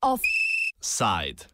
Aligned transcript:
Offside. 0.00 1.48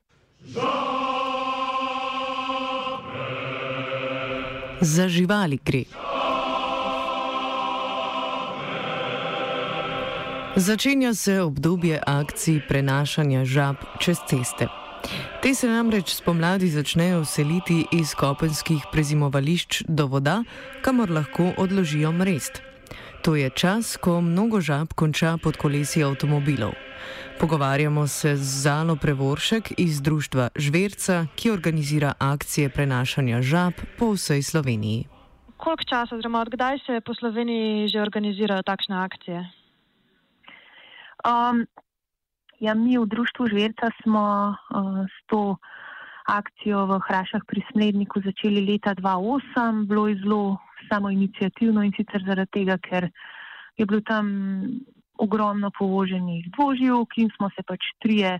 Za 4.80 5.08
živali 5.08 5.58
gre. 5.64 5.84
Začenja 10.56 11.14
se 11.14 11.42
obdobje 11.42 12.02
akcij 12.06 12.60
prenašanja 12.68 13.44
žab 13.44 13.76
čez 14.00 14.18
ceste. 14.26 14.81
Te 15.42 15.50
se 15.54 15.66
namreč 15.66 16.12
spomladi 16.14 16.68
začnejo 16.70 17.24
seliti 17.26 17.80
iz 17.92 18.12
kopenskih 18.14 18.84
prezimovališč 18.92 19.80
do 19.88 20.06
voda, 20.06 20.36
kamor 20.86 21.10
lahko 21.10 21.48
odložijo 21.58 22.12
mrest. 22.12 22.60
To 23.26 23.34
je 23.34 23.50
čas, 23.50 23.96
ko 23.96 24.20
mnogo 24.20 24.60
žab 24.62 24.94
konča 24.94 25.34
pod 25.42 25.58
kolesi 25.58 26.04
avtomobilov. 26.06 26.78
Pogovarjamo 27.40 28.06
se 28.06 28.36
z 28.36 28.62
Zalo 28.62 28.96
Prevoršek 28.96 29.72
iz 29.78 29.98
Društva 30.02 30.48
Žverca, 30.54 31.26
ki 31.34 31.50
organizira 31.50 32.14
akcije 32.18 32.70
prenašanja 32.70 33.42
žab 33.42 33.82
po 33.98 34.14
vsej 34.14 34.42
Sloveniji. 34.42 35.08
Koliko 35.56 35.84
časa, 35.90 36.14
oziroma 36.14 36.46
odkdaj 36.46 36.78
se 36.86 37.00
po 37.00 37.14
Sloveniji 37.14 37.88
že 37.88 37.98
organizirajo 37.98 38.62
takšne 38.62 38.94
akcije? 38.94 39.42
Um, 41.26 41.66
ja, 42.62 42.74
mi 42.74 42.94
v 42.98 43.06
Društvu 43.10 43.50
Žverca 43.50 43.90
smo 44.02 44.54
uh, 44.54 45.02
s 45.10 45.16
to 45.26 45.58
akcijo 46.30 46.86
v 46.86 47.02
Hrašah 47.02 47.42
pri 47.42 47.66
Smledniku 47.72 48.22
začeli 48.22 48.62
leta 48.62 48.94
2008. 48.94 49.90
Bilo 49.90 50.06
je 50.08 50.22
zelo 50.22 50.62
samo 50.86 51.10
inicijativno 51.10 51.82
in 51.82 51.90
sicer 51.96 52.22
zaradi 52.22 52.62
tega, 52.62 52.78
ker 52.78 53.10
je 53.76 53.86
bilo 53.86 54.00
tam 54.06 54.26
ogromno 55.18 55.70
povoženih 55.74 56.46
dvoživk 56.54 57.18
in 57.18 57.30
smo 57.36 57.50
se 57.50 57.62
pač 57.66 57.82
trije 57.98 58.38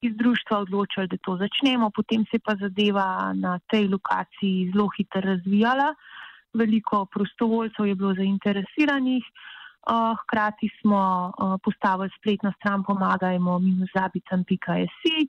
iz 0.00 0.14
društva 0.14 0.62
odločili, 0.62 1.10
da 1.10 1.16
to 1.18 1.36
začnemo. 1.36 1.90
Potem 1.90 2.22
se 2.30 2.38
pa 2.38 2.54
zadeva 2.54 3.34
na 3.34 3.58
tej 3.66 3.88
lokaciji 3.90 4.70
zelo 4.70 4.86
hitro 4.94 5.20
razvijala. 5.20 5.94
Veliko 6.54 7.06
prostovoljcev 7.10 7.86
je 7.86 7.94
bilo 7.94 8.14
zainteresiranih. 8.14 9.24
Uh, 9.26 9.55
hkrati 9.94 10.70
smo 10.80 11.30
uh, 11.30 11.34
postavili 11.64 12.10
spletno 12.18 12.52
stran 12.52 12.84
pomagajmo-zabicam.si, 12.84 15.28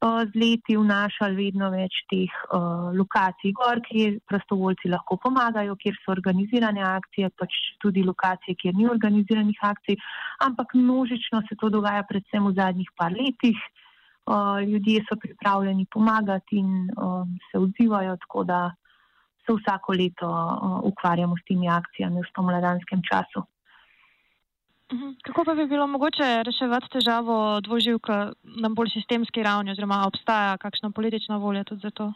uh, 0.00 0.22
z 0.30 0.32
leti 0.34 0.76
vnašali 0.76 1.36
vedno 1.36 1.70
več 1.70 1.92
teh 2.10 2.32
uh, 2.32 2.92
lokacij 2.96 3.52
gor, 3.52 3.80
kjer 3.84 4.18
prostovoljci 4.28 4.88
lahko 4.88 5.16
pomagajo, 5.24 5.76
kjer 5.76 5.94
so 6.00 6.10
organizirane 6.14 6.82
akcije, 6.82 7.30
pač 7.36 7.52
tudi 7.82 8.04
lokacije, 8.04 8.54
kjer 8.56 8.74
ni 8.74 8.88
organiziranih 8.88 9.58
akcij, 9.72 9.96
ampak 10.46 10.74
množično 10.74 11.42
se 11.48 11.54
to 11.60 11.68
dogaja 11.68 12.02
predvsem 12.08 12.46
v 12.48 12.54
zadnjih 12.56 12.90
par 12.96 13.12
letih. 13.12 13.58
Uh, 14.28 14.60
ljudje 14.60 15.04
so 15.08 15.16
pripravljeni 15.16 15.86
pomagati 15.90 16.56
in 16.60 16.90
uh, 16.92 17.24
se 17.48 17.58
odzivajo, 17.58 18.16
tako 18.24 18.44
da 18.44 18.70
se 19.46 19.52
vsako 19.56 19.92
leto 19.96 20.28
uh, 20.28 20.80
ukvarjamo 20.84 21.36
s 21.36 21.44
temi 21.48 21.68
akcijami 21.68 22.20
v 22.20 22.28
spomladanskem 22.32 23.00
času. 23.08 23.40
Mhm. 24.92 25.08
Kako 25.24 25.44
pa 25.44 25.54
bi 25.54 25.66
bilo 25.66 25.86
mogoče 25.86 26.42
reševati 26.42 26.88
težavo 26.92 27.60
dvoživka 27.60 28.32
na 28.62 28.68
bolj 28.68 28.88
sistemski 28.88 29.42
ravni, 29.42 29.70
oziroma 29.70 30.04
obstaja 30.06 30.56
kakšna 30.56 30.90
politična 30.90 31.36
volja 31.36 31.64
tudi 31.64 31.80
za 31.80 31.90
to? 31.90 32.12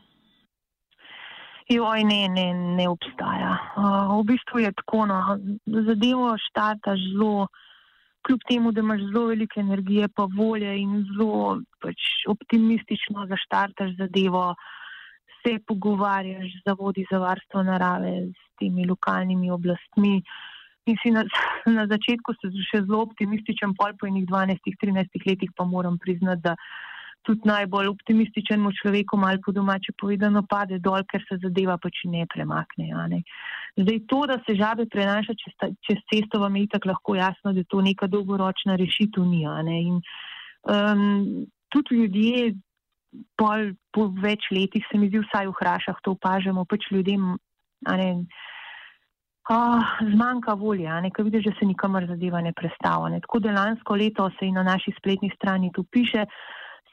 Joj, 1.69 2.05
ne, 2.05 2.29
ne, 2.29 2.47
ne 2.55 2.89
obstaja. 2.89 3.53
Uh, 3.77 4.21
v 4.21 4.25
bistvu 4.33 4.59
je 4.65 4.73
tako, 4.73 5.07
no, 5.07 5.19
zadevo 5.67 6.33
štata 6.49 6.95
zelo, 6.97 7.47
kljub 8.27 8.41
temu, 8.49 8.73
da 8.73 8.81
imaš 8.81 9.01
zelo 9.11 9.27
veliko 9.27 9.61
energije, 9.61 10.09
pa 10.09 10.27
volje 10.37 10.73
in 10.81 11.05
zelo 11.13 11.61
pač, 11.81 12.09
optimistično 12.29 13.27
zaštartaš 13.29 13.93
zadevo, 13.99 14.55
se 15.43 15.59
pogovarjaš 15.67 16.49
z 16.57 16.65
zavodi 16.67 17.05
za 17.11 17.19
varstvo 17.19 17.63
narave, 17.63 18.15
s 18.33 18.59
temi 18.59 18.89
lokalnimi 18.89 19.51
oblastmi. 19.51 20.17
Uh, 20.17 20.52
In 20.87 20.97
si 21.03 21.11
na, 21.15 21.23
na 21.79 21.87
začetku 21.87 22.35
se 22.39 22.51
še 22.71 22.83
zelo 22.87 23.05
optimističen, 23.07 23.77
pol 23.79 23.95
po 23.99 24.09
enih 24.11 24.27
12-13 24.31 25.29
letih 25.29 25.53
pa 25.57 25.65
moram 25.69 25.99
priznati, 25.99 26.43
da 26.43 26.57
tudi 27.23 27.47
najbolj 27.47 27.87
optimističnemu 27.87 28.73
človeku 28.83 29.17
malo 29.17 29.39
po 29.45 29.53
domače 29.55 29.95
povedano 30.01 30.43
pade 30.43 30.81
dol, 30.83 31.05
ker 31.07 31.23
se 31.29 31.39
zadeva 31.39 31.77
pač 31.79 32.03
ne 32.11 32.27
premakne. 32.27 32.91
Ne. 33.13 33.21
Zdaj 33.79 34.01
to, 34.11 34.21
da 34.27 34.41
se 34.43 34.57
žabe 34.59 34.89
prenaša 34.91 35.37
čez, 35.39 35.55
čez 35.87 36.03
cesto, 36.11 36.43
vam 36.43 36.57
je 36.59 36.67
itak 36.67 36.87
lahko 36.91 37.15
jasno, 37.15 37.55
da 37.55 37.63
to 37.63 37.81
neka 37.81 38.11
dolgoročna 38.11 38.75
rešitev 38.81 39.23
ni. 39.23 39.47
In, 39.47 40.03
um, 40.67 41.47
tudi 41.71 42.03
ljudje 42.03 42.55
pol, 43.39 43.71
po 43.95 44.11
več 44.19 44.51
letih, 44.51 44.83
se 44.91 44.99
mi 44.99 45.07
zdi 45.13 45.23
vsaj 45.23 45.47
v 45.47 45.59
hrašah, 45.61 46.03
to 46.03 46.19
opažamo, 46.19 46.67
pač 46.67 46.91
ljudem. 46.91 47.37
Uh, 49.51 49.83
zmanjka 50.15 50.55
volje, 50.55 51.01
nekaj 51.03 51.25
vidiš, 51.25 51.45
da 51.45 51.53
se 51.59 51.67
nikamor 51.67 52.05
zadeva 52.07 52.41
ne 52.41 52.53
predstavlja. 52.53 53.19
Tako 53.21 53.39
da 53.39 53.53
lansko 53.53 53.97
leto 53.97 54.31
se 54.39 54.47
in 54.47 54.55
na 54.55 54.63
naši 54.63 54.93
spletni 54.99 55.31
strani 55.35 55.73
tu 55.75 55.83
piše, 55.83 56.27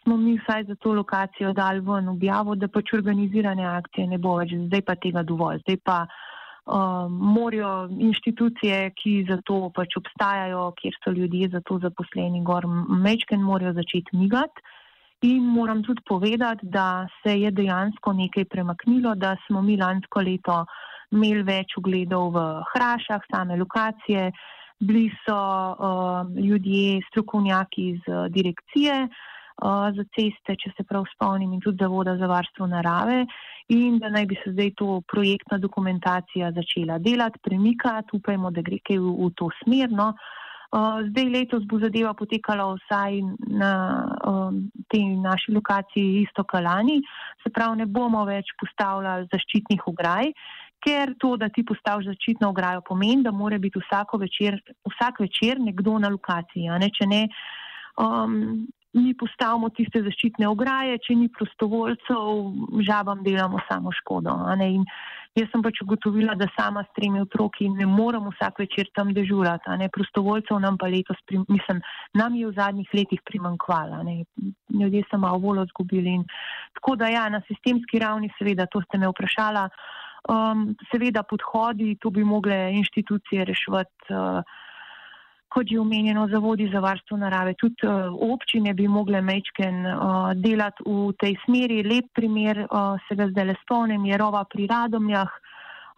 smo 0.03 0.17
mi 0.17 0.33
vsaj 0.37 0.63
za 0.63 0.75
to 0.75 0.93
lokacijo 0.93 1.53
dali 1.53 1.79
ven 1.79 2.09
objavo, 2.09 2.55
da 2.55 2.67
pač 2.67 2.93
organizirane 2.93 3.65
akcije 3.65 4.07
ne 4.07 4.17
bo 4.17 4.35
več, 4.39 4.55
zdaj 4.65 4.81
pa 4.81 4.95
tega 4.95 5.23
dovolj. 5.23 5.61
Zdaj 5.61 5.77
pa 5.85 5.99
uh, 6.07 7.05
morajo 7.11 7.89
inštitucije, 8.09 8.81
ki 8.97 9.15
za 9.29 9.37
to 9.45 9.69
pač 9.75 9.99
obstajajo, 10.01 10.71
kjer 10.81 10.99
so 11.03 11.13
ljudje 11.13 11.53
za 11.53 11.61
to 11.61 11.77
zaposleni, 11.85 12.41
gor 12.43 12.65
mečken 13.05 13.45
morajo 13.45 13.77
začeti 13.77 14.17
migati. 14.17 14.69
In 15.21 15.43
moram 15.43 15.83
tudi 15.83 16.01
povedati, 16.07 16.65
da 16.65 17.05
se 17.21 17.41
je 17.41 17.51
dejansko 17.51 18.13
nekaj 18.13 18.45
premaknilo, 18.45 19.15
da 19.15 19.35
smo 19.45 19.61
mi 19.61 19.77
lansko 19.77 20.21
leto 20.21 20.63
imeli 21.11 21.43
več 21.43 21.75
ogledov 21.79 22.33
v 22.35 22.45
Hrašah, 22.73 23.25
same 23.31 23.57
lokacije, 23.57 24.29
bili 24.79 25.09
so 25.25 25.35
uh, 25.35 26.29
ljudje, 26.35 27.01
strokovnjaki 27.09 27.89
iz 27.95 28.01
uh, 28.07 28.27
direkcije 28.31 28.95
uh, 29.03 29.89
za 29.95 30.05
ceste, 30.15 30.55
če 30.55 30.71
se 30.77 30.85
prav 30.87 31.07
spomnim, 31.13 31.53
in 31.53 31.61
tudi 31.63 31.83
Zavoda 31.83 32.15
za 32.17 32.29
varstvo 32.31 32.67
narave, 32.67 33.25
in 33.75 33.99
da 33.99 34.09
naj 34.09 34.25
bi 34.25 34.37
se 34.43 34.53
zdaj 34.53 34.71
to 34.79 35.01
projektna 35.11 35.57
dokumentacija 35.57 36.53
začela 36.55 36.97
delati, 36.99 37.41
premikati, 37.43 38.15
upajmo, 38.15 38.51
da 38.51 38.63
gre 38.65 38.79
kaj 38.79 39.01
v, 39.01 39.15
v 39.19 39.33
to 39.35 39.49
smerno. 39.63 40.13
Uh, 40.69 41.01
zdaj 41.09 41.29
letos 41.33 41.63
bo 41.65 41.79
zadeva 41.81 42.13
potekala 42.13 42.67
vsaj 42.77 43.23
na 43.49 43.73
um, 44.29 44.59
tej 44.93 45.17
naši 45.17 45.51
lokaciji 45.51 46.21
isto 46.21 46.45
kalani, 46.45 46.99
se 47.41 47.49
pravi, 47.49 47.81
ne 47.81 47.87
bomo 47.89 48.21
več 48.29 48.53
postavljali 48.61 49.25
zaščitnih 49.33 49.87
ograj, 49.89 50.29
ker 50.83 51.13
to, 51.19 51.35
da 51.37 51.49
ti 51.49 51.63
postaviš 51.65 52.11
začitno 52.13 52.49
ograjo, 52.49 52.81
pomeni, 52.87 53.23
da 53.23 53.31
mora 53.31 53.57
biti 53.57 53.79
večer, 54.19 54.59
vsak 54.87 55.19
večer 55.19 55.59
nekdo 55.59 55.99
na 55.99 56.09
lokaciji. 56.09 56.69
Ne? 56.79 56.89
Če 56.89 57.07
ne, 57.07 57.27
um, 57.97 58.67
mi 58.93 59.13
postavimo 59.13 59.69
tiste 59.69 60.01
zaščitne 60.01 60.47
ograje, 60.47 60.97
če 61.05 61.15
ni 61.15 61.29
prostovoljcev, 61.29 62.81
žabam 62.87 63.23
delamo 63.23 63.59
samo 63.69 63.91
škodo. 64.01 64.33
Jaz 65.37 65.51
sem 65.53 65.61
pač 65.61 65.77
ugotovila, 65.83 66.33
da 66.35 66.47
sama 66.55 66.81
s 66.83 66.89
tremi 66.97 67.21
otroki 67.21 67.67
ne 67.69 67.85
morem 67.85 68.25
vsak 68.31 68.63
večer 68.63 68.89
tam 68.97 69.13
dežurati. 69.13 69.87
Prostovoljcev 69.93 70.57
nam 70.59 70.77
pa 70.77 70.89
letos, 70.89 71.21
mislim, 71.47 71.83
nam 72.17 72.35
je 72.35 72.47
v 72.49 72.55
zadnjih 72.57 72.89
letih 72.97 73.21
primankvala. 73.25 74.01
Ljudje 74.73 75.05
so 75.11 75.21
malo 75.21 75.37
voljo 75.37 75.67
izgubili. 75.69 76.17
Tako 76.73 76.95
da 76.95 77.13
ja, 77.13 77.29
na 77.29 77.43
sistemski 77.47 78.01
ravni, 78.01 78.31
seveda, 78.39 78.65
to 78.65 78.81
ste 78.87 78.97
me 78.97 79.11
vprašala. 79.13 79.69
Um, 80.27 80.75
seveda 80.91 81.23
podhodi, 81.23 81.95
to 82.01 82.09
bi 82.11 82.23
mogle 82.23 82.55
inštitucije 82.75 83.45
reševati, 83.45 84.11
uh, 84.11 84.41
kot 85.49 85.71
je 85.71 85.79
omenjeno, 85.79 86.27
zavodi 86.27 86.67
za 86.73 86.79
varstvo 86.83 87.17
narave. 87.17 87.53
Tudi 87.57 87.87
uh, 87.87 88.11
občine 88.33 88.73
bi 88.73 88.87
mogle 88.87 89.21
mečken 89.21 89.85
uh, 89.85 90.33
delati 90.35 90.83
v 90.85 91.13
tej 91.19 91.37
smeri. 91.45 91.83
Lep 91.87 92.11
primer 92.13 92.65
uh, 92.65 92.99
se 93.07 93.15
ga 93.15 93.29
zdaj 93.31 93.47
le 93.47 93.55
spomnim, 93.63 94.05
je 94.05 94.17
rova 94.17 94.43
pri 94.43 94.67
radomljah. 94.67 95.39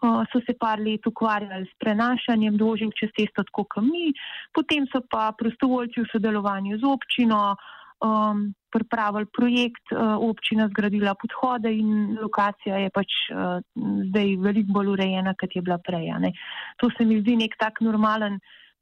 Uh, 0.02 0.22
so 0.32 0.40
se 0.46 0.54
par 0.58 0.80
let 0.82 1.06
ukvarjali 1.06 1.66
s 1.66 1.74
prenašanjem 1.78 2.56
doživk 2.56 2.94
čez 2.98 3.10
cesto, 3.18 3.44
tako 3.46 3.66
kot 3.70 3.84
mi, 3.86 4.10
potem 4.54 4.86
so 4.90 4.98
pa 5.10 5.30
prostovoljci 5.38 6.02
v 6.02 6.10
sodelovanju 6.10 6.78
z 6.78 6.88
občino 6.90 7.42
uh, 7.52 7.81
um, 8.02 8.54
pripravili 8.72 9.26
projekt, 9.26 9.92
uh, 9.92 10.16
občina 10.18 10.68
zgradila 10.68 11.14
podhode 11.14 11.70
in 11.72 12.18
lokacija 12.20 12.80
je 12.82 12.90
pač 12.90 13.10
uh, 13.30 13.60
zdaj 14.08 14.36
veliko 14.42 14.78
bolj 14.78 14.92
urejena, 14.96 15.36
kot 15.38 15.54
je 15.56 15.62
bila 15.62 15.78
prej. 15.78 16.10
To 16.82 16.90
se 16.96 17.04
mi 17.04 17.20
zdi 17.20 17.36
nek 17.36 17.56
tak 17.58 17.80
normalen 17.80 18.40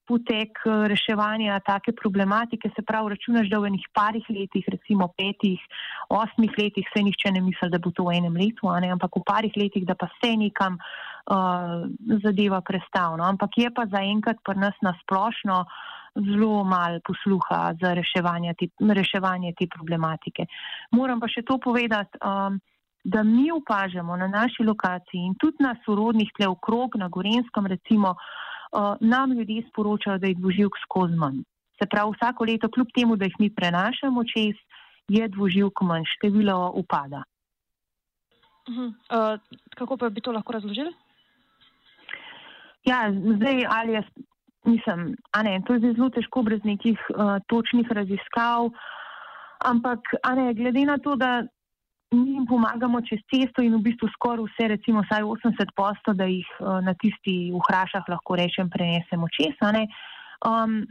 potek 0.09 0.59
uh, 0.67 0.87
reševanja 0.91 1.61
take 1.67 1.93
problematike. 1.93 2.71
Se 2.75 2.83
pravi, 2.83 3.15
računaš, 3.15 3.51
da 3.51 3.61
v 3.61 3.71
enih 3.71 3.87
parih 3.95 4.27
letih, 4.31 4.65
recimo 4.73 5.11
petih, 5.19 5.61
osmih 6.09 6.57
letih, 6.59 6.87
se 6.95 7.05
nihče 7.07 7.35
ne 7.37 7.45
misli, 7.45 7.71
da 7.71 7.79
bo 7.79 7.93
to 7.95 8.09
v 8.09 8.19
enem 8.19 8.35
letu, 8.41 8.67
ampak 8.71 9.21
v 9.21 9.27
parih 9.27 9.55
letih, 9.57 9.87
da 9.87 9.95
pa 9.95 10.11
se 10.19 10.35
nekam 10.37 10.79
uh, 10.81 11.87
zadeva 12.25 12.61
prestavno. 12.61 13.25
Ampak 13.25 13.59
je 13.59 13.71
pa 13.71 13.87
zaenkrat 13.87 14.43
pri 14.47 14.59
nas 14.59 14.77
nasplošno 14.83 15.65
zelo 16.15 16.65
malo 16.65 17.01
posluha 17.05 17.75
za 17.81 17.95
reševanje 17.95 18.55
te, 18.59 18.69
reševanje 18.95 19.55
te 19.59 19.67
problematike. 19.67 20.47
Moram 20.91 21.21
pa 21.21 21.29
še 21.29 21.43
to 21.43 21.59
povedati, 21.59 22.19
um, 22.25 22.61
da 23.05 23.23
mi 23.23 23.51
opažamo 23.53 24.17
na 24.17 24.29
naši 24.29 24.65
lokaciji 24.65 25.25
in 25.31 25.35
tudi 25.41 25.65
na 25.65 25.75
sorodnih 25.85 26.33
tle 26.37 26.49
okrog, 26.49 26.97
na 27.01 27.09
Gorenskem 27.09 27.67
recimo, 27.67 28.15
uh, 28.15 28.97
nam 29.01 29.33
ljudje 29.33 29.65
sporočajo, 29.71 30.19
da 30.19 30.27
je 30.27 30.37
dvoživk 30.41 30.77
skozi 30.85 31.17
manj. 31.17 31.43
Se 31.81 31.89
pravi, 31.89 32.13
vsako 32.17 32.45
leto, 32.45 32.69
kljub 32.69 32.93
temu, 32.95 33.17
da 33.17 33.25
jih 33.25 33.39
mi 33.39 33.49
prenašamo 33.55 34.25
čez, 34.25 34.59
je 35.09 35.29
dvoživk 35.29 35.81
manj, 35.83 36.05
število 36.17 36.73
upada. 36.77 37.23
Uh 38.69 38.75
-huh. 38.77 38.89
uh, 38.89 39.41
kako 39.77 39.97
pa 39.97 40.11
bi 40.11 40.21
to 40.21 40.33
lahko 40.33 40.53
razložili? 40.53 40.93
Ja, 42.85 43.13
zdaj 43.13 43.65
ali 43.69 43.93
je, 43.93 44.03
mislim, 44.65 45.17
ne, 45.45 45.63
to 45.67 45.75
je 45.75 45.93
zelo 45.95 46.11
težko 46.11 46.43
brez 46.43 46.61
nekih 46.65 46.99
uh, 47.11 47.39
točnih 47.49 47.89
raziskav, 47.91 48.71
ampak 49.65 50.13
ne, 50.37 50.55
glede 50.55 50.85
na 50.85 50.99
to, 50.99 51.17
da 51.17 51.43
mi 52.13 52.35
jim 52.35 52.47
pomagamo 52.47 53.01
čez 53.01 53.21
cesto 53.31 53.63
in 53.63 53.77
v 53.79 53.85
bistvu 53.87 54.09
skoraj 54.17 54.45
vse, 54.49 54.69
recimo 54.75 55.03
vsaj 55.07 55.23
80 55.23 55.75
posto, 55.77 56.15
da 56.15 56.27
jih 56.27 56.49
uh, 56.59 56.81
na 56.85 56.95
tisti 56.95 57.53
v 57.55 57.61
hrašah 57.69 58.09
lahko 58.09 58.37
rečem 58.37 58.71
prenesemo 58.71 59.29
čez, 59.33 59.55
um, 60.47 60.83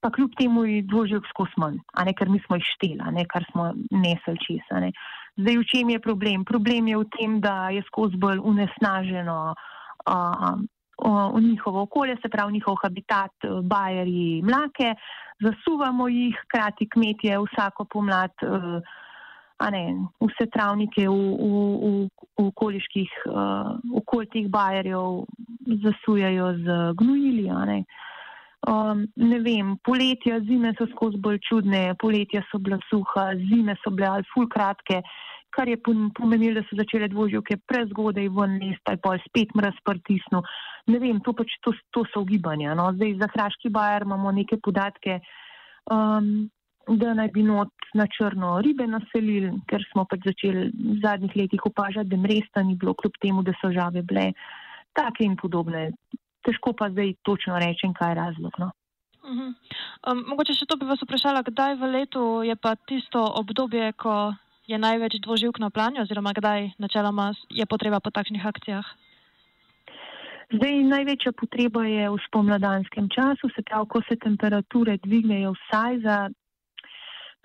pa 0.00 0.10
kljub 0.10 0.32
temu 0.38 0.64
je 0.64 0.82
dvoživk 0.82 1.26
skozi 1.30 1.60
manj, 1.60 1.78
ker 2.16 2.28
mi 2.28 2.40
smo 2.46 2.56
jih 2.56 2.66
štela, 2.76 3.12
kar 3.28 3.44
smo 3.52 3.72
nesel 3.90 4.38
čez. 4.42 4.64
Zdaj, 5.36 5.56
v 5.60 5.64
čem 5.68 5.90
je 5.90 6.00
problem? 6.00 6.44
Problem 6.48 6.88
je 6.88 6.96
v 6.96 7.08
tem, 7.12 7.40
da 7.40 7.68
je 7.68 7.82
skozi 7.90 8.16
bolj 8.16 8.40
unesnaženo. 8.40 9.54
Uh, 10.06 10.64
v 11.04 11.40
njihovo 11.40 11.82
okolje, 11.82 12.16
se 12.22 12.28
pravi 12.28 12.52
njihov 12.52 12.76
habitat, 12.82 13.32
eh, 13.44 13.48
bajeri, 13.62 14.42
mlake, 14.42 14.94
zasuvamo 15.40 16.08
jih, 16.08 16.36
krati 16.48 16.88
kmetje 16.88 17.38
vsako 17.38 17.84
pomlad, 17.84 18.32
eh, 18.42 18.80
a 19.58 19.70
ne, 19.70 19.84
vse 20.20 20.46
travnike 20.52 21.08
v, 21.08 21.12
v, 21.12 21.52
v, 21.82 22.08
v 22.38 22.46
okoliških, 22.48 23.10
eh, 23.26 24.00
okoljih 24.00 24.48
bajerjev 24.48 25.24
zasujajo 25.84 26.52
z 26.64 26.66
gnojili, 26.96 27.50
a 27.50 27.64
ne. 27.64 27.84
Um, 28.66 29.04
ne 29.16 29.38
vem, 29.38 29.76
poletja, 29.84 30.40
zime 30.40 30.72
so 30.74 30.88
skozi 30.90 31.20
bolj 31.22 31.38
čudne, 31.46 31.94
poletja 32.02 32.40
so 32.50 32.58
bila 32.58 32.80
suha, 32.90 33.28
zime 33.36 33.76
so 33.84 33.92
bile 33.94 34.08
ali 34.08 34.26
ful 34.32 34.48
kratke, 34.50 35.02
kar 35.56 35.68
je 35.68 35.78
pomenilo, 36.18 36.60
da 36.60 36.66
so 36.68 36.76
začele 36.76 37.08
dvoživke 37.08 37.56
prezgodaj 37.70 38.28
ven 38.36 38.58
mesta 38.60 38.92
in 38.96 39.00
pa 39.04 39.14
spet 39.24 39.54
mraz 39.56 39.78
pritisnil. 39.88 40.44
Ne 40.92 41.00
vem, 41.02 41.22
to, 41.24 41.32
pač, 41.36 41.56
to, 41.64 41.72
to 41.94 42.04
so 42.12 42.22
ugibanja. 42.26 42.74
No. 42.78 42.90
Zdaj 42.98 43.16
za 43.22 43.30
Hraški 43.32 43.72
bajer 43.72 44.04
imamo 44.06 44.34
neke 44.36 44.60
podatke, 44.62 45.18
um, 45.90 46.28
da 46.86 47.16
naj 47.18 47.32
bi 47.34 47.42
not 47.42 47.72
na 47.98 48.06
črno 48.06 48.60
ribe 48.62 48.86
naselili, 48.86 49.50
ker 49.70 49.82
smo 49.90 50.04
pač 50.10 50.28
začeli 50.28 50.68
v 50.70 51.00
zadnjih 51.02 51.34
letih 51.40 51.66
opažati, 51.66 52.12
da 52.12 52.20
mresta 52.20 52.62
ni 52.62 52.76
bilo, 52.76 52.94
kljub 52.94 53.18
temu, 53.22 53.42
da 53.42 53.56
so 53.60 53.72
žave 53.74 54.04
bile 54.06 54.30
take 54.94 55.24
in 55.24 55.34
podobne. 55.40 55.90
Težko 56.46 56.76
pa 56.78 56.92
zdaj 56.92 57.16
točno 57.26 57.58
rečem, 57.58 57.96
kaj 57.96 58.12
je 58.12 58.20
razlog. 58.20 58.60
No. 58.62 58.70
Uh 59.26 59.34
-huh. 59.34 59.54
um, 60.10 60.24
mogoče 60.28 60.54
še 60.54 60.66
to 60.70 60.76
bi 60.76 60.86
vas 60.86 61.02
vprašala, 61.02 61.42
kdaj 61.42 61.74
v 61.74 61.86
letu 61.90 62.42
je 62.46 62.54
pa 62.56 62.76
tisto 62.76 63.24
obdobje, 63.40 63.92
ko 63.92 64.34
je 64.66 64.78
največ 64.78 65.22
dvoživk 65.22 65.58
na 65.58 65.70
planju, 65.70 66.02
oziroma 66.02 66.32
kdaj 66.34 66.70
načeloma 66.78 67.34
je 67.50 67.66
potreba 67.66 68.00
po 68.00 68.10
takšnih 68.10 68.46
akcijah? 68.46 68.86
Zdaj, 70.46 70.74
največja 70.82 71.32
potreba 71.34 71.82
je 71.86 72.10
v 72.10 72.18
spomladanskem 72.28 73.08
času, 73.10 73.50
se 73.50 73.62
pravi, 73.66 73.86
ko 73.90 74.02
se 74.06 74.16
temperature 74.16 74.98
dvignejo 75.02 75.54
vsaj 75.54 75.98
za 76.06 76.16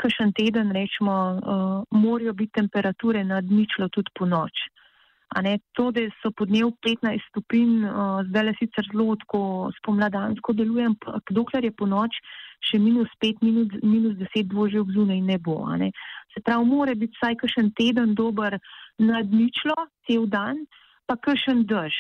kakšen 0.01 0.33
teden, 0.33 0.69
rečemo, 0.73 1.13
uh, 1.13 1.39
morajo 1.91 2.33
biti 2.33 2.57
temperature 2.57 3.23
nad 3.23 3.45
ničlo 3.45 3.89
tudi 3.89 4.09
po 4.13 4.25
noč. 4.25 4.53
Ne, 5.41 5.59
to, 5.77 5.91
da 5.95 6.01
so 6.21 6.29
podnev 6.35 6.73
15 6.85 7.21
stopinj, 7.29 7.85
uh, 7.85 8.21
zdaj 8.29 8.43
le 8.49 8.53
sicer 8.59 8.85
zelo 8.91 9.15
tako 9.15 9.71
spomladansko 9.79 10.53
delujem, 10.53 10.97
dokler 11.29 11.65
je 11.65 11.71
po 11.71 11.85
noč 11.85 12.17
še 12.69 12.79
minus 12.79 13.09
5, 13.23 13.41
minus, 13.45 13.73
minus 13.83 14.15
10 14.21 14.49
dvožev 14.51 14.93
zunaj 14.93 15.21
ne 15.25 15.37
bo. 15.37 15.59
Ne. 15.77 15.91
Se 16.33 16.43
pravi, 16.45 16.65
mora 16.69 16.95
biti 16.95 17.17
vsaj 17.17 17.37
kakšen 17.41 17.73
teden 17.77 18.15
dober 18.15 18.57
nad 19.01 19.29
ničlo, 19.31 19.75
cel 20.07 20.27
dan, 20.29 20.65
pa 21.05 21.17
kakšen 21.17 21.65
dež 21.67 21.95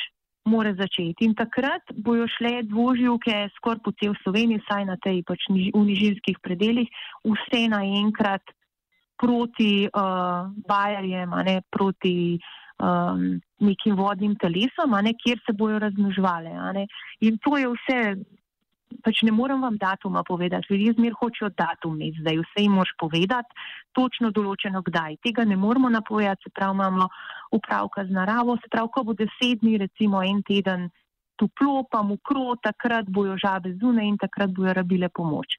mora 0.45 0.73
začeti. 0.73 1.25
In 1.25 1.35
takrat 1.37 1.93
bojo 1.93 2.25
šle 2.37 2.63
dvoživke 2.69 3.49
skoraj 3.57 3.83
po 3.85 3.93
cel 3.99 4.15
Sloveniji, 4.23 4.61
vsaj 4.63 4.87
na 4.89 4.97
tej 4.97 5.21
pač 5.27 5.45
v 5.49 5.83
nižinskih 5.85 6.41
predeljih, 6.41 6.89
vse 7.25 7.67
naenkrat 7.69 8.41
proti 9.21 9.85
uh, 9.85 10.49
bajarjem, 10.65 11.29
a 11.33 11.43
ne 11.45 11.61
proti 11.69 12.41
um, 12.81 13.37
nekim 13.61 13.95
vodnim 13.95 14.33
telesom, 14.41 14.97
ne, 15.05 15.13
kjer 15.13 15.37
se 15.45 15.53
bojo 15.53 15.77
razmnožvale. 15.79 16.49
In 17.21 17.37
to 17.45 17.57
je 17.57 17.69
vse, 17.69 17.99
pač 19.03 19.21
ne 19.27 19.31
morem 19.31 19.61
vam 19.61 19.77
datuma 19.77 20.23
povedati, 20.23 20.67
ljudje 20.69 20.93
zmer 20.97 21.13
hočejo 21.19 21.49
datum, 21.57 21.99
zdaj 22.19 22.41
vse 22.43 22.65
jim 22.65 22.77
moš 22.79 22.93
povedati, 22.99 23.55
točno 23.97 24.31
določeno 24.31 24.81
kdaj. 24.85 25.19
Tega 25.25 25.45
ne 25.45 25.55
moramo 25.55 25.89
napovedati, 25.89 26.43
se 26.43 26.53
pravi, 26.55 26.77
imamo 26.77 27.07
upravka 27.51 28.05
z 28.05 28.15
naravo, 28.15 28.57
se 28.61 28.69
pravi, 28.71 28.93
ko 28.93 29.03
bo 29.03 29.17
deset 29.17 29.61
dni, 29.61 29.77
recimo 29.85 30.23
en 30.23 30.43
teden. 30.43 30.89
Toplo, 31.41 31.87
pa 31.89 32.03
mokro, 32.05 32.53
takrat 32.61 33.07
bojo 33.09 33.33
žabe 33.41 33.71
zunaj 33.81 34.05
in 34.05 34.17
takrat 34.21 34.51
bojo 34.53 34.75
rabile 34.77 35.09
pomoč. 35.09 35.55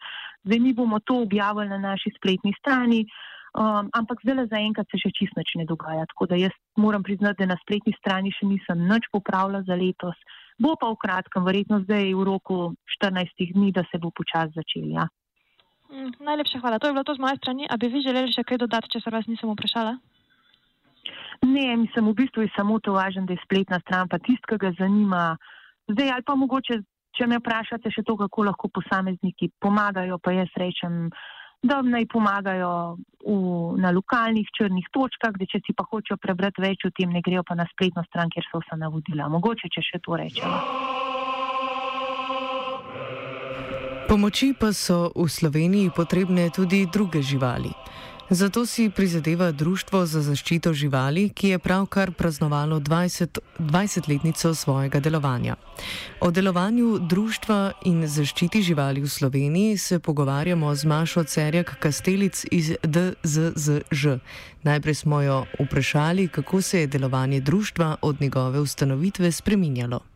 Zdaj 0.47 0.61
mi 0.63 0.73
bomo 0.79 1.01
to 1.03 1.17
objavili 1.25 1.73
na 1.73 1.79
naši 1.83 2.13
spletni 2.15 2.53
strani, 2.61 3.01
uh, 3.03 3.33
Um, 3.53 3.91
ampak 3.93 4.23
zdaj 4.25 4.49
zaenkrat 4.49 4.89
se 4.89 4.97
še 4.97 5.11
čist 5.13 5.37
nič 5.37 5.51
ne 5.61 5.67
dogaja. 5.69 6.07
Tako 6.09 6.25
da 6.31 6.39
jaz 6.41 6.55
moram 6.81 7.05
priznati, 7.05 7.45
da 7.45 7.53
na 7.53 7.59
spletni 7.61 7.93
strani 7.99 8.33
še 8.33 8.49
nisem 8.49 8.87
nič 8.89 9.11
popravila 9.13 9.61
za 9.69 9.77
letos. 9.77 10.17
Bo 10.57 10.73
pa 10.81 10.89
v 10.89 10.97
kratkem, 10.97 11.45
verjetno 11.45 11.83
zdaj 11.85 12.15
v 12.17 12.25
roku 12.25 12.73
14 12.97 13.53
dni, 13.53 13.69
da 13.77 13.85
se 13.93 14.01
bo 14.01 14.09
počasi 14.09 14.57
začel. 14.57 14.89
Ja. 14.97 15.05
Mm, 15.93 16.17
najlepša 16.25 16.65
hvala. 16.65 16.81
To 16.81 16.89
je 16.89 16.97
bilo 16.97 17.05
to 17.05 17.13
z 17.13 17.21
moje 17.21 17.37
strani. 17.45 17.69
A 17.69 17.77
bi 17.77 17.93
vi 17.93 18.01
želeli 18.01 18.33
še 18.33 18.41
kaj 18.41 18.65
dodati, 18.65 18.89
če 18.89 19.05
se 19.05 19.13
vas 19.13 19.29
nisem 19.29 19.53
vprašala? 19.53 19.99
Ne, 21.45 21.77
mislim, 21.77 22.09
v 22.09 22.15
bistvu 22.25 22.47
je 22.47 22.55
samo 22.57 22.81
to 22.81 22.97
važno, 22.97 23.27
da 23.29 23.37
je 23.37 23.45
spletna 23.45 23.83
stran, 23.85 24.09
pa 24.09 24.17
tist, 24.17 24.49
ki 24.49 24.57
ga 24.57 24.73
zanima. 24.81 25.37
Zdaj 25.93 26.09
ali 26.15 26.25
pa 26.25 26.39
mogoče, 26.41 26.81
če 27.13 27.29
me 27.29 27.37
vprašate 27.43 27.93
še 27.93 28.05
to, 28.07 28.17
kako 28.17 28.49
lahko 28.49 28.73
posamezniki 28.73 29.51
pomagajo, 29.61 30.17
pa 30.23 30.33
jaz 30.33 30.49
rečem 30.57 31.11
da 31.63 31.83
naj 31.83 32.07
pomagajo 32.11 32.99
v, 33.23 33.79
na 33.79 33.91
lokalnih 33.95 34.49
črnih 34.57 34.89
točkah, 34.91 35.37
da 35.39 35.47
če 35.47 35.63
si 35.63 35.75
pa 35.79 35.87
hočejo 35.87 36.19
prebrati 36.19 36.63
več 36.63 36.87
o 36.87 36.91
tem, 36.91 37.13
ne 37.15 37.23
grejo 37.23 37.45
pa 37.47 37.55
na 37.55 37.67
spletno 37.71 38.03
stran, 38.09 38.31
kjer 38.35 38.49
so 38.51 38.63
vsa 38.65 38.79
navodila. 38.81 39.31
Mogoče, 39.31 39.71
če 39.71 39.85
še 39.87 40.03
to 40.03 40.19
rečemo. 40.19 40.59
Pomoči 44.11 44.51
pa 44.59 44.75
so 44.77 45.09
v 45.15 45.31
Sloveniji 45.31 45.95
potrebne 45.95 46.51
tudi 46.53 46.85
druge 46.91 47.23
živali. 47.23 47.71
Zato 48.35 48.67
si 48.67 48.91
prizadeva 48.91 49.51
Društvo 49.53 50.07
za 50.07 50.23
zaščito 50.25 50.73
živali, 50.73 51.29
ki 51.29 51.49
je 51.49 51.59
pravkar 51.59 52.13
praznovalo 52.13 52.79
20-letnico 52.81 54.49
20 54.49 54.55
svojega 54.55 55.01
delovanja. 55.01 55.57
O 56.21 56.31
delovanju 56.31 56.99
društva 56.99 57.73
in 57.85 58.07
zaščiti 58.09 58.63
živali 58.63 59.01
v 59.01 59.09
Sloveniji 59.09 59.77
se 59.79 59.99
pogovarjamo 59.99 60.75
z 60.75 60.85
Mašo 60.85 61.25
Cerjak 61.25 61.77
Kastelic 61.79 62.45
iz 62.51 62.73
DZZŽ. 62.83 64.17
Najprej 64.63 64.95
smo 64.95 65.21
jo 65.23 65.45
vprašali, 65.61 66.29
kako 66.29 66.63
se 66.63 66.81
je 66.81 66.87
delovanje 66.87 67.41
društva 67.41 67.97
od 68.03 68.21
njegove 68.21 68.61
ustanovitve 68.61 69.33
spreminjalo. 69.33 70.12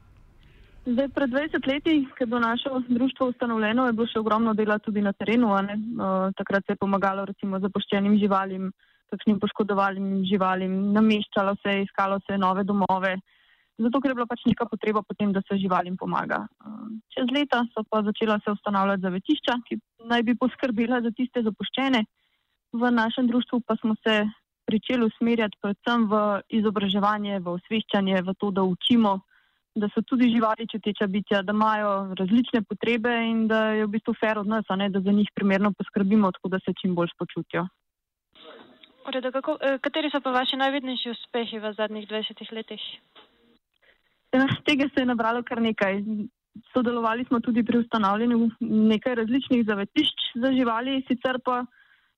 Zdaj, 0.86 1.08
pred 1.10 1.30
20 1.34 1.66
leti, 1.66 2.06
ko 2.14 2.22
je 2.22 2.26
bilo 2.26 2.40
naše 2.40 2.70
društvo 2.88 3.26
ustanovljeno, 3.28 3.86
je 3.86 3.92
bilo 3.92 4.06
še 4.06 4.20
ogromno 4.22 4.52
dela 4.54 4.78
tudi 4.78 5.02
na 5.02 5.10
terenu. 5.12 5.48
Uh, 5.50 6.30
takrat 6.38 6.62
se 6.62 6.76
je 6.76 6.78
pomagalo 6.78 7.24
recimo 7.26 7.58
zapuščenim 7.58 8.14
živalim, 8.20 8.68
kakšnim 9.10 9.40
poškodovanim 9.42 10.22
živalim, 10.30 10.76
nameščalo 10.94 11.56
se 11.58 11.74
je, 11.74 11.82
iskalo 11.88 12.20
se 12.22 12.36
je 12.36 12.38
nove 12.38 12.62
domove. 12.62 13.16
Zato, 13.82 13.98
ker 13.98 14.14
je 14.14 14.18
bila 14.20 14.30
pač 14.30 14.46
neka 14.46 14.70
potreba 14.70 15.02
potem, 15.02 15.34
da 15.34 15.42
se 15.42 15.58
živalim 15.58 15.98
pomaga. 15.98 16.44
Uh, 16.62 16.88
čez 17.10 17.34
leta 17.34 17.66
so 17.74 17.82
pa 17.90 18.04
začela 18.06 18.38
se 18.44 18.54
ustanavljati 18.54 19.08
zavetišča, 19.10 19.60
ki 19.66 19.82
naj 20.06 20.22
bi 20.22 20.38
poskrbela 20.38 21.02
za 21.02 21.10
tiste 21.10 21.42
zapuščene. 21.42 22.06
V 22.78 22.94
našem 22.94 23.26
društvu 23.26 23.64
pa 23.66 23.74
smo 23.82 23.98
se 24.06 24.20
pričeli 24.70 25.10
usmerjati 25.10 25.58
predvsem 25.62 26.06
v 26.06 26.26
izobraževanje, 26.62 27.40
v 27.42 27.58
osveščanje, 27.58 28.22
v 28.22 28.38
to, 28.38 28.54
da 28.54 28.62
učimo 28.62 29.22
da 29.76 29.88
so 29.95 30.02
tudi 30.02 30.30
živali 30.33 30.68
čuteča 30.73 31.06
bitja, 31.06 31.42
da 31.42 31.52
imajo 31.52 32.14
različne 32.18 32.62
potrebe 32.68 33.12
in 33.30 33.47
da 33.49 33.61
je 33.76 33.85
v 33.87 33.90
bistvu 33.95 34.14
fair 34.21 34.38
od 34.38 34.49
nas, 34.49 34.64
ne, 34.76 34.88
da 34.88 35.00
za 35.00 35.12
njih 35.12 35.28
primerno 35.35 35.73
poskrbimo, 35.78 36.33
tako 36.33 36.49
da 36.49 36.59
se 36.64 36.73
čim 36.80 36.95
bolj 36.95 37.12
spočutijo. 37.14 37.66
Ureda, 39.09 39.30
kako, 39.30 39.59
eh, 39.61 39.78
kateri 39.78 40.11
so 40.11 40.21
pa 40.21 40.30
vaši 40.30 40.56
najvidnejši 40.56 41.11
uspehi 41.11 41.59
v 41.59 41.73
zadnjih 41.76 42.09
20 42.09 42.52
letih? 42.52 42.83
Tega 44.66 44.88
se 44.95 45.00
je 45.00 45.06
nabralo 45.06 45.42
kar 45.42 45.62
nekaj. 45.62 46.02
Sodelovali 46.73 47.25
smo 47.25 47.40
tudi 47.40 47.64
pri 47.64 47.78
ustanavljanju 47.78 48.50
nekaj 48.61 49.14
različnih 49.14 49.66
zavetišč 49.66 50.23
za 50.35 50.52
živali, 50.52 51.02
sicer 51.09 51.38
pa 51.45 51.64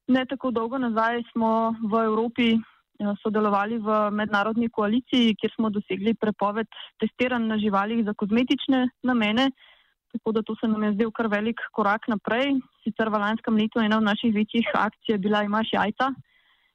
ne 0.07 0.25
tako 0.27 0.50
dolgo 0.50 0.79
nazaj 0.79 1.23
smo 1.33 1.75
v 1.91 2.05
Evropi 2.05 2.55
sodelovali 3.23 3.78
v 3.78 4.11
mednarodni 4.11 4.69
koaliciji, 4.69 5.37
kjer 5.38 5.52
smo 5.55 5.71
dosegli 5.71 6.14
prepoved 6.14 6.67
testiranj 6.99 7.47
na 7.47 7.59
živalih 7.59 8.05
za 8.05 8.14
kozmetične 8.14 8.88
namene. 9.02 9.50
Tako 10.12 10.33
da 10.33 10.43
to 10.43 10.55
se 10.61 10.69
nam 10.69 10.83
je 10.83 10.93
zdel 10.93 11.11
kar 11.11 11.26
velik 11.26 11.61
korak 11.73 12.09
naprej. 12.09 12.57
Sicer 12.83 13.09
v 13.09 13.21
lanskem 13.21 13.55
letu 13.55 13.81
ena 13.81 13.99
od 13.99 14.05
naših 14.05 14.35
večjih 14.35 14.71
akcij 14.75 15.14
je 15.14 15.19
bila 15.19 15.43
Imaš 15.45 15.73
jajca, 15.73 16.11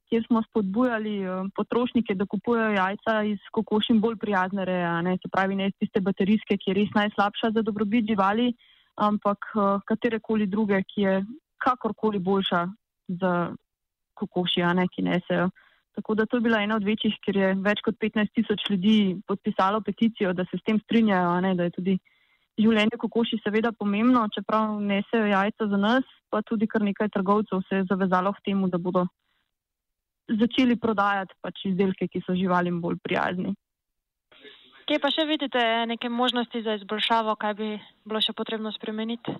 kjer 0.09 0.23
smo 0.27 0.43
spodbujali 0.43 1.15
eh, 1.23 1.43
potrošnike, 1.55 2.15
da 2.15 2.25
kupujejo 2.25 2.75
jajca 2.77 3.23
iz 3.23 3.39
kokošin 3.51 3.99
bolj 4.01 4.15
prijazne 4.21 4.65
reje, 4.65 5.17
se 5.21 5.29
pravi 5.31 5.55
ne 5.55 5.67
iz 5.67 5.73
tiste 5.79 5.99
baterijske, 5.99 6.57
ki 6.57 6.69
je 6.71 6.77
res 6.79 6.93
najslabša 6.95 7.51
za 7.55 7.61
dobrobit 7.61 8.05
živali, 8.07 8.53
ampak 8.95 9.49
eh, 9.55 9.79
katerekoli 9.85 10.47
druge, 10.47 10.83
ki 10.83 11.01
je 11.01 11.25
kakorkoli 11.57 12.19
boljša 12.19 12.67
za 13.07 13.33
kokoši, 14.13 14.61
a 14.61 14.73
ne 14.73 14.87
ki 14.87 15.01
nesejo. 15.01 15.49
Tako 15.93 16.15
da 16.17 16.25
to 16.25 16.37
je 16.37 16.41
bila 16.41 16.61
ena 16.63 16.75
od 16.75 16.83
večjih, 16.83 17.15
ker 17.21 17.37
je 17.37 17.53
več 17.61 17.83
kot 17.85 17.99
15 18.01 18.33
tisoč 18.33 18.65
ljudi 18.69 19.15
podpisalo 19.27 19.81
peticijo, 19.81 20.33
da 20.33 20.45
se 20.49 20.57
s 20.57 20.65
tem 20.65 20.79
strinjajo, 20.81 21.35
ne, 21.45 21.53
da 21.55 21.67
je 21.67 21.75
tudi 21.77 21.97
življenje 22.57 22.97
kokoši 23.01 23.39
seveda 23.43 23.71
pomembno, 23.77 24.25
čeprav 24.33 24.79
nesejo 24.81 25.29
jajca 25.29 25.67
za 25.69 25.77
nas, 25.77 26.15
pa 26.29 26.41
tudi 26.41 26.67
kar 26.69 26.81
nekaj 26.81 27.11
trgovcev 27.13 27.61
se 27.69 27.81
je 27.81 27.89
zavezalo 27.89 28.33
k 28.33 28.49
temu, 28.49 28.69
da 28.69 28.81
bodo 28.81 29.05
začeli 30.29 30.79
prodajati 30.79 31.35
pač 31.41 31.65
izdelke, 31.69 32.07
ki 32.07 32.23
so 32.25 32.35
živalim 32.37 32.81
bolj 32.81 32.97
prijazni. 33.03 33.53
Kje 34.83 34.99
pa 34.99 35.09
še 35.13 35.23
vidite 35.27 35.61
neke 35.87 36.09
možnosti 36.09 36.61
za 36.63 36.75
izboljšavo, 36.79 37.35
kaj 37.39 37.53
bi 37.59 37.69
bilo 38.03 38.19
še 38.19 38.33
potrebno 38.35 38.71
spremeniti? 38.75 39.31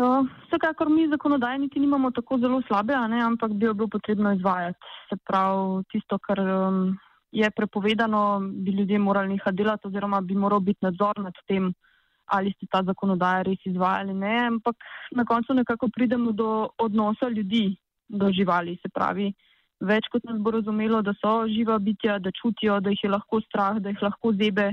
Uh, 0.00 0.24
vsekakor 0.46 0.88
mi 0.88 1.08
zakonodaj 1.08 1.58
niti 1.58 1.80
nimamo 1.80 2.10
tako 2.10 2.38
zelo 2.38 2.62
slabe, 2.66 2.96
ne, 3.08 3.20
ampak 3.22 3.52
bi 3.52 3.66
jo 3.66 3.74
bilo 3.74 3.88
potrebno 3.88 4.32
izvajati. 4.32 4.78
Se 5.08 5.16
pravi, 5.26 5.84
tisto, 5.92 6.18
kar 6.18 6.40
um, 6.40 6.96
je 7.32 7.50
prepovedano, 7.50 8.40
bi 8.40 8.70
ljudje 8.70 8.98
morali 8.98 9.34
nekaj 9.34 9.52
delati 9.52 9.86
oziroma 9.86 10.20
bi 10.20 10.34
moral 10.34 10.60
biti 10.60 10.84
nadzor 10.84 11.18
nad 11.18 11.34
tem, 11.46 11.72
ali 12.26 12.52
ste 12.56 12.66
ta 12.72 12.82
zakonodaj 12.82 13.42
res 13.42 13.66
izvajali. 13.68 14.14
Ne, 14.14 14.36
ampak 14.46 14.76
na 15.12 15.24
koncu 15.24 15.54
nekako 15.54 15.88
pridemo 15.88 16.32
do 16.32 16.68
odnosa 16.78 17.28
ljudi 17.28 17.76
do 18.08 18.30
živali. 18.32 18.78
Se 18.82 18.88
pravi, 18.88 19.28
več 19.80 20.08
kot 20.12 20.24
nas 20.24 20.38
bo 20.40 20.50
razumelo, 20.56 21.02
da 21.02 21.12
so 21.20 21.42
živa 21.48 21.78
bitja, 21.78 22.18
da 22.18 22.32
čutijo, 22.32 22.80
da 22.80 22.90
jih 22.90 23.04
je 23.04 23.10
lahko 23.10 23.40
strah, 23.44 23.76
da 23.76 23.92
jih 23.92 24.02
lahko 24.02 24.32
zebe 24.32 24.72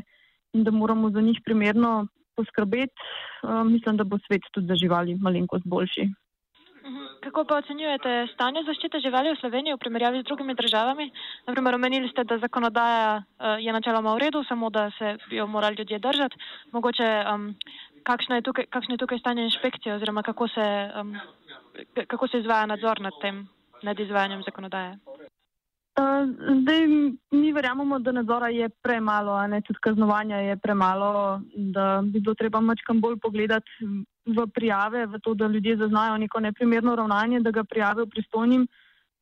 in 0.54 0.64
da 0.64 0.72
moramo 0.72 1.12
za 1.12 1.22
njih 1.22 1.42
primerno 1.46 2.08
poskrbeti. 2.40 3.12
Uh, 3.44 3.62
mislim, 3.68 4.00
da 4.00 4.08
bo 4.08 4.20
svet 4.26 4.50
tudi 4.56 4.72
za 4.72 4.80
živali 4.80 5.20
malenkost 5.22 5.68
boljši. 5.68 6.10
Kako 7.24 7.44
pa 7.44 7.58
ocenjujete 7.60 8.12
stanje 8.34 8.62
zaščite 8.66 9.02
živali 9.04 9.34
v 9.34 9.40
Sloveniji 9.40 9.76
v 9.76 9.82
primerjavi 9.84 10.22
z 10.22 10.28
drugimi 10.30 10.56
državami? 10.56 11.10
Naprimer, 11.48 11.76
omenili 11.76 12.08
ste, 12.10 12.24
da 12.24 12.40
zakonodaja 12.40 13.10
uh, 13.20 13.58
je 13.60 13.74
načeloma 13.76 14.16
v 14.16 14.24
redu, 14.24 14.44
samo 14.48 14.70
da 14.70 14.88
se 14.98 15.18
jo 15.36 15.48
morali 15.48 15.76
ljudje 15.80 16.00
držati. 16.00 16.40
Mogoče, 16.72 17.10
um, 17.34 17.52
kakšno, 18.08 18.40
je 18.40 18.48
tukaj, 18.48 18.66
kakšno 18.72 18.96
je 18.96 19.04
tukaj 19.04 19.20
stanje 19.20 19.44
inšpekcije 19.52 19.96
oziroma 19.96 20.24
kako 20.24 20.48
se 20.48 20.66
um, 21.02 21.14
kako 22.08 22.28
se 22.28 22.40
izvaja 22.40 22.66
nadzor 22.66 23.02
nad 23.02 23.14
tem, 23.22 23.48
nad 23.84 24.00
izvajanjem 24.00 24.44
zakonodaje? 24.44 24.98
Zdaj, 26.62 26.88
mi 27.32 27.52
verjamemo, 27.54 28.00
da 28.00 28.12
nadzora 28.12 28.48
je 28.50 28.70
premalo, 28.70 29.34
a 29.34 29.48
ne 29.48 29.62
tudi 29.62 29.80
kaznovanja 29.82 30.38
je 30.38 30.58
premalo, 30.58 31.42
da 31.56 32.02
bi 32.04 32.20
bilo 32.20 32.36
treba 32.36 32.60
mačkam 32.60 33.02
bolj 33.02 33.18
pogledati 33.20 33.70
v 34.26 34.48
prijave, 34.54 35.06
v 35.06 35.20
to, 35.24 35.34
da 35.34 35.48
ljudje 35.48 35.78
zaznajo 35.78 36.18
neko 36.18 36.40
neprimerno 36.40 36.96
ravnanje, 36.96 37.40
da 37.40 37.52
ga 37.52 37.64
prijavijo 37.64 38.06
pristojnim, 38.06 38.68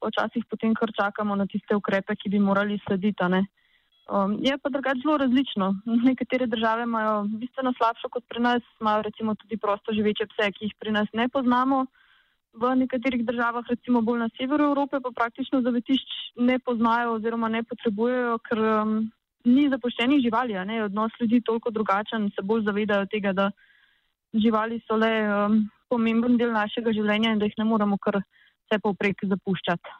včasih 0.05 0.45
potem 0.49 0.73
kar 0.75 0.91
čakamo 1.01 1.35
na 1.35 1.45
tiste 1.45 1.75
ukrepe, 1.75 2.15
ki 2.15 2.29
bi 2.29 2.39
morali 2.39 2.79
slediti. 2.87 3.23
Um, 4.07 4.37
je 4.39 4.57
pa 4.57 4.69
drugače 4.69 5.01
zelo 5.03 5.17
različno. 5.17 5.73
Nekatere 5.85 6.47
države 6.47 6.83
imajo 6.83 7.23
bistveno 7.39 7.73
slabšo 7.77 8.09
kot 8.09 8.23
pri 8.29 8.39
nas, 8.39 8.63
imajo 8.81 9.01
recimo 9.01 9.35
tudi 9.35 9.57
prosto 9.57 9.93
živeče 9.93 10.27
pse, 10.27 10.51
ki 10.51 10.65
jih 10.65 10.75
pri 10.79 10.91
nas 10.91 11.07
ne 11.13 11.29
poznamo. 11.29 11.85
V 12.57 12.69
nekaterih 12.75 13.21
državah, 13.25 13.65
recimo 13.69 14.01
bolj 14.01 14.23
na 14.23 14.29
severu 14.37 14.71
Evrope, 14.71 14.99
pa 15.03 15.11
praktično 15.13 15.61
zavetišč 15.61 16.15
ne 16.41 16.57
poznajo 16.59 17.17
oziroma 17.19 17.51
ne 17.53 17.61
potrebujejo, 17.63 18.39
ker 18.49 18.61
um, 18.65 18.95
ni 19.45 19.67
zapoščenih 19.69 20.23
živali. 20.23 20.57
Odnos 20.81 21.13
ljudi 21.21 21.37
je 21.37 21.47
toliko 21.49 21.71
drugačen, 21.71 22.31
se 22.33 22.41
bolj 22.41 22.65
zavedajo 22.65 23.05
tega, 23.13 23.33
da 23.33 23.51
živali 24.33 24.81
so 24.87 24.97
le 24.97 25.13
um, 25.27 25.61
pomemben 25.89 26.37
del 26.37 26.51
našega 26.55 26.93
življenja 26.97 27.35
in 27.35 27.39
da 27.39 27.45
jih 27.49 27.57
ne 27.61 27.69
moramo 27.69 27.97
kar 28.01 28.19
vse 28.19 28.81
povprek 28.83 29.23
zapuščati. 29.29 29.95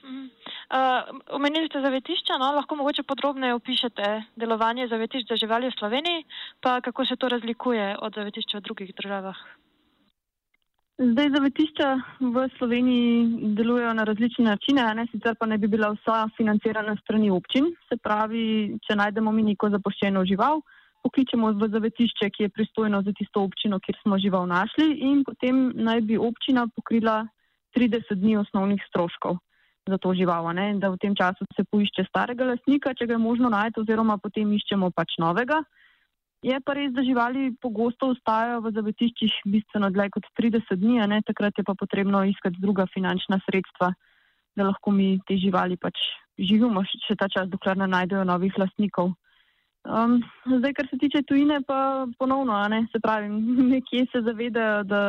Uh, 0.00 1.06
omenili 1.36 1.68
ste 1.68 1.82
zavetišča, 1.84 2.38
no? 2.40 2.52
lahko 2.56 2.76
mogoče 2.78 3.02
podrobneje 3.02 3.56
opišete 3.58 4.10
delovanje 4.40 4.88
zavetišč 4.88 5.32
za 5.32 5.36
živali 5.40 5.68
v 5.68 5.76
Sloveniji, 5.76 6.24
pa 6.60 6.80
kako 6.80 7.04
se 7.06 7.16
to 7.16 7.28
razlikuje 7.28 7.96
od 7.98 8.14
zavetišča 8.14 8.58
v 8.58 8.66
drugih 8.68 8.94
državah. 8.96 9.38
Zdaj 11.00 11.30
zavetišča 11.32 11.86
v 12.20 12.42
Sloveniji 12.58 13.54
delujejo 13.56 13.92
na 13.96 14.04
različne 14.04 14.44
načine, 14.44 14.82
ne? 14.94 15.06
sicer 15.08 15.32
pa 15.40 15.46
ne 15.48 15.56
bi 15.56 15.64
bila 15.64 15.88
vsa 15.94 16.26
financirana 16.36 16.92
strani 17.00 17.30
občin. 17.32 17.70
Se 17.88 17.96
pravi, 17.96 18.76
če 18.84 18.98
najdemo 19.00 19.32
mi 19.32 19.46
neko 19.46 19.70
zapoščeno 19.72 20.26
žival, 20.28 20.60
pokličemo 21.00 21.54
v 21.56 21.70
zavetišče, 21.72 22.28
ki 22.36 22.44
je 22.44 22.52
pristojno 22.52 23.00
za 23.06 23.16
tisto 23.16 23.46
občino, 23.48 23.80
kjer 23.80 23.96
smo 24.02 24.20
žival 24.20 24.44
našli 24.44 24.90
in 25.08 25.24
potem 25.24 25.70
naj 25.72 26.04
bi 26.04 26.20
občina 26.20 26.66
pokrila 26.68 27.22
30 27.72 28.20
dni 28.20 28.36
osnovnih 28.44 28.84
stroškov 28.92 29.40
za 29.88 29.96
to 29.96 30.12
žival. 30.12 30.52
Ne? 30.52 30.74
Da 30.84 30.92
v 30.92 31.00
tem 31.00 31.16
času 31.16 31.48
se 31.56 31.64
poišče 31.64 32.10
starega 32.12 32.52
lastnika, 32.52 32.92
če 32.92 33.08
ga 33.08 33.16
je 33.16 33.24
možno 33.24 33.48
najti 33.48 33.80
oziroma 33.80 34.20
potem 34.20 34.52
iščemo 34.52 34.92
pač 34.92 35.16
novega. 35.16 35.64
Je 36.40 36.56
pa 36.64 36.72
res, 36.72 36.92
da 36.96 37.04
živali 37.04 37.50
pogosto 37.60 38.14
ostajajo 38.14 38.62
v 38.64 38.72
zavetiščih 38.72 39.42
bistveno 39.52 39.90
dlje 39.92 40.08
kot 40.16 40.28
30 40.40 40.72
dni, 40.80 41.02
ne? 41.12 41.20
takrat 41.26 41.58
je 41.60 41.64
pa 41.64 41.74
potrebno 41.76 42.22
iskati 42.24 42.56
druga 42.60 42.86
finančna 42.88 43.36
sredstva, 43.44 43.92
da 44.56 44.68
lahko 44.70 44.90
mi 44.90 45.18
te 45.28 45.36
živali 45.36 45.76
pač 45.76 46.00
živimo 46.40 46.80
še 46.88 47.16
ta 47.20 47.28
čas, 47.28 47.48
dokler 47.52 47.76
ne 47.76 47.90
najdejo 47.90 48.24
novih 48.24 48.56
lastnikov. 48.58 49.12
Um, 49.80 50.18
zdaj, 50.44 50.74
kar 50.76 50.88
se 50.90 50.98
tiče 51.00 51.22
tujine, 51.28 51.60
pa 51.64 52.06
ponovno, 52.20 52.56
ne? 52.68 52.82
se 52.92 53.00
pravi, 53.00 53.28
nekje 53.74 54.06
se 54.12 54.24
zavedajo, 54.24 54.82
da 54.88 55.02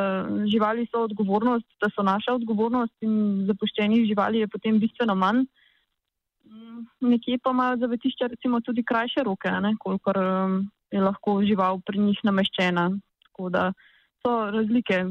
živali 0.51 0.87
so 0.91 1.05
odgovornost, 1.07 1.67
da 1.79 1.91
so 1.95 2.03
naša 2.07 2.35
odgovornost 2.39 3.07
in 3.07 3.45
zapuščenih 3.47 4.05
živali 4.07 4.43
je 4.43 4.51
potem 4.51 4.79
bistveno 4.79 5.15
manj. 5.15 5.43
Mm, 6.47 6.85
nekje 7.07 7.39
pa 7.43 7.55
imajo 7.55 7.81
zavetišča 7.83 8.31
recimo 8.35 8.59
tudi 8.59 8.83
krajše 8.83 9.23
roke, 9.27 9.51
kolikor 9.79 10.19
um, 10.19 10.61
je 10.91 11.01
lahko 11.01 11.39
žival 11.47 11.79
pri 11.85 11.99
njih 11.99 12.19
nameščena. 12.27 12.89
Tako 13.29 13.49
da 13.49 13.71
so 14.21 14.35
razlike 14.51 15.03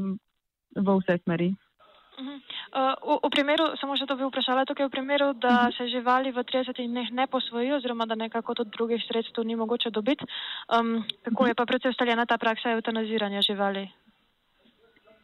v 0.75 0.97
vse 1.01 1.17
smeri. 1.23 1.51
Uh, 2.21 2.93
v, 3.01 3.17
v 3.25 3.29
primeru, 3.33 3.71
samo 3.81 3.95
še 3.97 4.05
to 4.05 4.15
bi 4.19 4.27
vprašala, 4.27 4.67
tukaj 4.69 4.87
v 4.87 4.93
primeru, 4.93 5.31
da 5.33 5.67
mhm. 5.67 5.73
se 5.77 5.87
živali 5.89 6.31
v 6.31 6.43
30 6.45 6.77
dneh 6.77 7.09
ne 7.17 7.25
posvojijo, 7.27 7.79
oziroma 7.81 8.05
da 8.05 8.15
nekako 8.15 8.53
tudi 8.61 8.75
drugih 8.77 9.01
sredstev 9.07 9.47
ni 9.47 9.57
mogoče 9.57 9.89
dobiti, 9.89 10.27
um, 10.69 11.01
kako 11.25 11.49
je 11.49 11.57
pa 11.57 11.65
predvsej 11.65 11.95
ustaljena 11.95 12.27
ta 12.29 12.37
praksa 12.37 12.75
eutanaziranja 12.77 13.41
živali? 13.41 13.89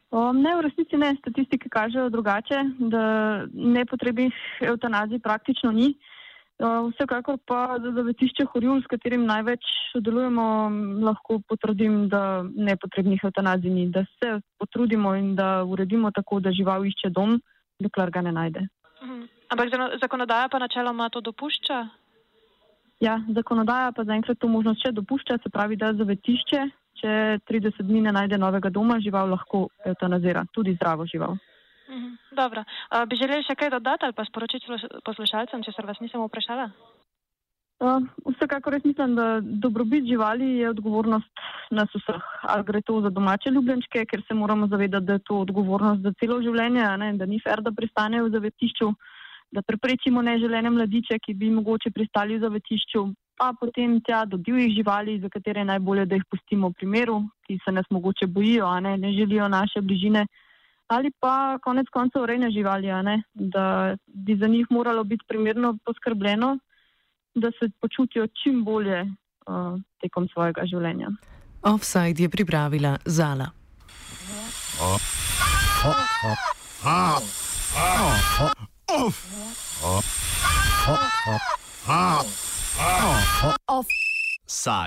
Um, 0.10 0.40
ne, 0.42 0.56
v 0.56 0.64
resnici 0.64 0.98
ne. 0.98 1.14
Statistike 1.20 1.70
kažejo 1.70 2.10
drugače, 2.10 2.64
da 2.80 3.04
nepotrebnih 3.52 4.34
eutanazij 4.72 5.20
praktično 5.20 5.72
ni. 5.76 5.92
Uh, 5.92 6.17
vsekakor 6.60 7.38
pa 7.46 7.78
za 7.80 7.92
zavetišče 7.92 8.46
Horjul, 8.52 8.82
s 8.82 8.90
katerim 8.90 9.26
največ 9.26 9.62
sodelujemo, 9.92 10.70
lahko 11.06 11.40
potrdim, 11.48 12.08
da 12.10 12.44
nepotrebnih 12.44 13.22
eutanazij 13.24 13.70
ni, 13.70 13.90
da 13.90 14.06
se 14.06 14.40
potrudimo 14.58 15.16
in 15.16 15.36
da 15.36 15.64
uredimo 15.64 16.12
tako, 16.12 16.40
da 16.40 16.52
žival 16.52 16.86
išče 16.86 17.10
dom, 17.10 17.40
dokler 17.80 18.12
ga 18.12 18.22
ne 18.22 18.32
najde. 18.32 18.68
Mhm. 19.04 19.24
Ampak 19.50 19.70
zakonodaja 20.02 20.50
pa 20.50 20.60
načeloma 20.60 21.10
to 21.10 21.22
dopušča? 21.22 21.88
Ja, 23.00 23.22
zakonodaja 23.30 23.92
pa 23.92 24.04
zaenkrat 24.04 24.40
to 24.40 24.48
možnost 24.48 24.82
še 24.82 24.92
dopušča, 24.92 25.38
se 25.44 25.50
pravi, 25.50 25.78
da 25.78 25.94
zavetišče, 25.94 26.64
če 26.98 27.12
30 27.46 27.86
dni 27.86 28.02
ne 28.02 28.12
najde 28.12 28.38
novega 28.42 28.70
doma, 28.74 28.98
žival 29.00 29.30
lahko 29.30 29.68
eutanazira, 29.86 30.46
tudi 30.52 30.74
zdravo 30.74 31.06
žival. 31.06 31.38
Mhm, 31.98 32.13
dobro. 32.32 32.62
Uh, 32.62 33.06
bi 33.10 33.18
želeli 33.18 33.44
še 33.48 33.56
kaj 33.58 33.74
dodati 33.74 34.06
ali 34.06 34.13
pa 34.13 34.25
sporočiti 34.25 34.66
poslušalcem, 35.06 35.63
če 35.66 35.74
se 35.74 35.86
vas 35.88 36.00
nisem 36.04 36.22
vprašala? 36.22 36.70
Uh, 37.77 38.01
vsekakor 38.34 38.74
res 38.74 38.86
mislim, 38.86 39.13
da 39.18 39.25
dobrobit 39.42 40.08
živali 40.10 40.48
je 40.62 40.70
odgovornost 40.70 41.44
nas 41.72 41.92
vseh. 41.94 42.24
Ali 42.54 42.66
gre 42.66 42.82
to 42.82 43.01
za 43.06 43.12
domače 43.13 43.54
ljubljenčke, 43.54 44.06
ker 44.10 44.24
se 44.27 44.34
moramo 44.34 44.68
zavedati, 44.68 45.06
da 45.06 45.18
je 45.18 45.25
to 45.30 45.42
odgovornost 45.46 46.01
za 46.01 46.13
celo 46.20 46.39
življenje, 46.42 46.88
ne, 47.04 47.12
da 47.20 47.25
ni 47.30 47.38
fer, 47.44 47.62
da 47.62 47.74
pristanejo 47.80 48.25
v 48.25 48.34
zavetišču, 48.38 48.89
da 49.54 49.62
preprečimo 49.62 50.22
neželene 50.25 50.74
mladiče, 50.74 51.20
ki 51.22 51.38
bi 51.38 51.54
mogoče 51.60 51.94
pristali 51.94 52.38
v 52.38 52.46
zavetišču. 52.48 53.08
pa 53.38 53.51
potem 53.54 54.00
tja 54.01 54.25
do 54.25 54.38
divjih 54.38 54.72
živali, 54.74 55.20
za 55.22 55.30
katere 55.30 55.62
je 55.62 55.70
najbolje, 55.70 56.06
da 56.10 56.16
jih 56.16 56.24
pustimo 56.25 56.72
v 56.72 56.74
primeru, 56.74 57.18
ki 57.46 57.60
se 57.62 57.72
nas 57.72 57.86
mogoče 57.94 58.25
bojijo, 58.25 58.66
a 58.66 58.80
ne, 58.80 58.98
ne 58.98 59.12
želijo 59.13 59.48
naše 59.48 59.82
bližine 59.82 60.25
ali 60.88 61.12
pa 61.20 61.60
konec 61.63 61.88
koncev 61.91 62.25
rejne 62.25 62.51
živali, 62.51 62.88
da 63.34 63.96
bi 64.06 64.38
za 64.38 64.48
njih 64.48 64.67
moralo 64.70 65.03
biti 65.03 65.25
primerno 65.27 65.77
poskrbljeno, 65.86 66.58
da 67.36 67.51
se 67.51 67.70
počutijo 67.82 68.27
čim 68.44 68.63
bolje 68.63 69.01
uh, 69.01 69.79
tekom 70.01 70.27
svojega 70.34 70.65
življenja. 70.65 71.10
Offside 71.62 72.24
je 72.24 72.29
pripravila 72.29 72.98
Zala. 73.06 73.50
Oh. 74.82 75.01
Oh. 75.86 75.96
Oh. 76.25 76.38
Oh. 76.86 77.22
Oh. 77.75 78.13
Oh. 78.94 79.13
Oh. 80.88 81.01
Oh. 81.88 82.25
Oh. 83.44 83.58
Offside. 83.67 84.75